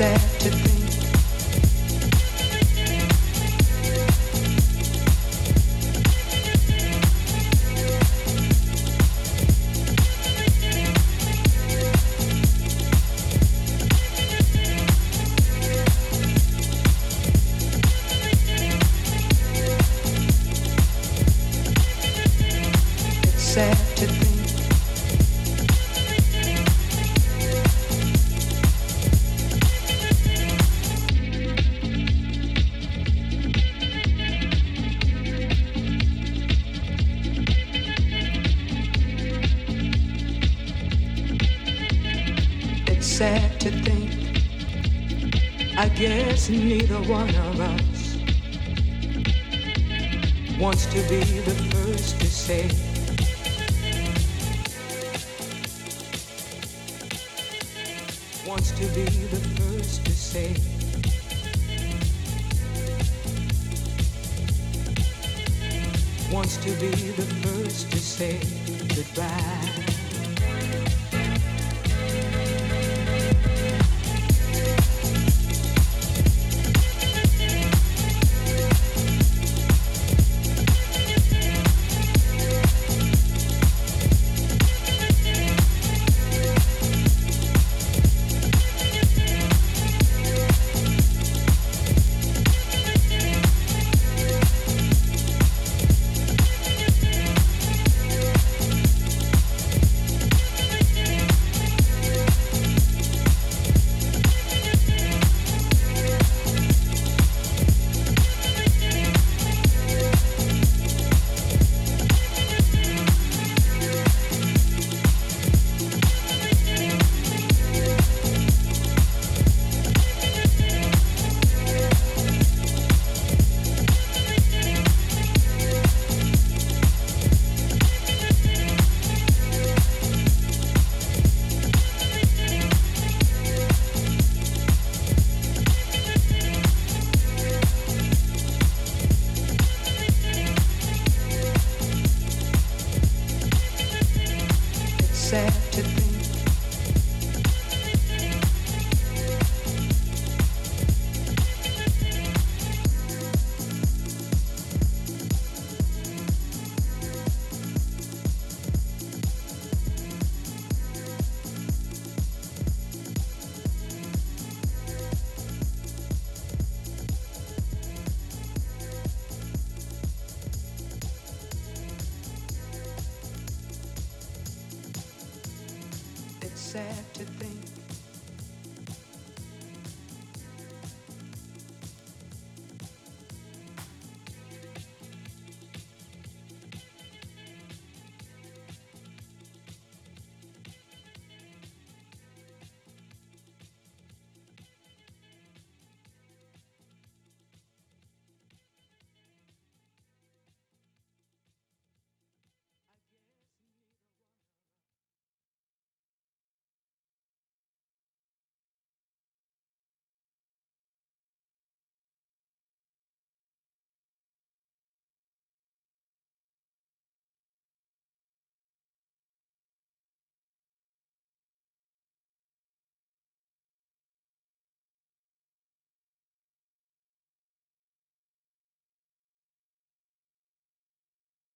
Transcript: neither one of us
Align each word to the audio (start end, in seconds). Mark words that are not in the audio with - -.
neither 0.00 0.50
one 0.50 0.64
of 0.64 0.73
us 47.10 47.43